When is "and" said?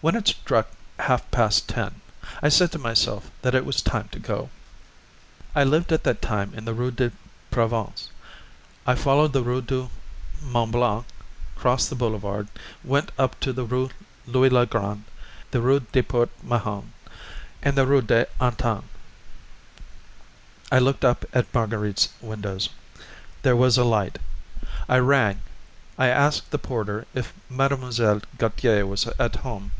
17.60-17.76